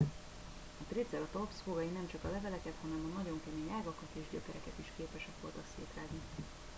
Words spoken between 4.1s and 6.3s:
és gyökereket is képesek voltak szétrágni